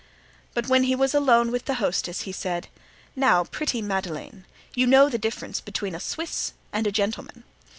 But 0.55 0.67
when 0.67 0.85
he 0.85 0.95
was 0.95 1.13
alone 1.13 1.51
with 1.51 1.65
the 1.65 1.75
hostess 1.75 2.21
he 2.21 2.31
said: 2.31 2.69
"Now, 3.15 3.43
pretty 3.43 3.83
Madeleine, 3.83 4.45
you 4.73 4.87
know 4.87 5.09
the 5.09 5.19
difference 5.19 5.61
between 5.61 5.93
a 5.93 5.99
Swiss 5.99 6.53
and 6.73 6.87
a 6.87 6.91
gentleman. 6.91 7.43